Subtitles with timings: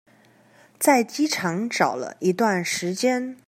[0.79, 3.37] 在機場找了一段時間